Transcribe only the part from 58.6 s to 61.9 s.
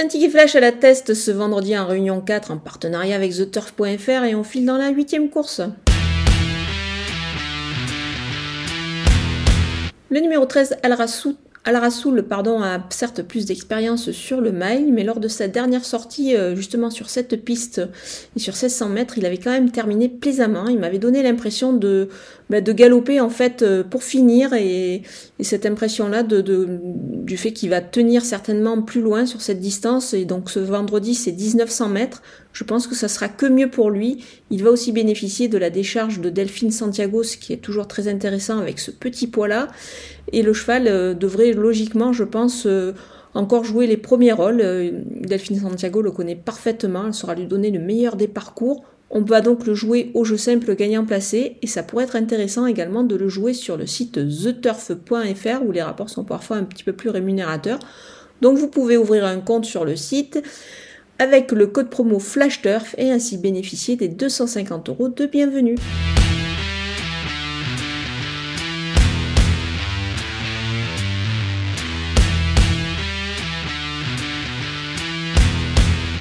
pouvez ouvrir un compte sur le site avec le code